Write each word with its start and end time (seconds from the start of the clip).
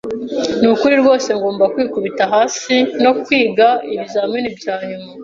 Nukuri 0.59 0.95
rwose 1.01 1.29
ngomba 1.39 1.63
kwikubita 1.73 2.23
hasi 2.33 2.75
no 3.03 3.11
kwiga 3.23 3.67
ibizamini 3.93 4.49
byanyuma. 4.57 5.09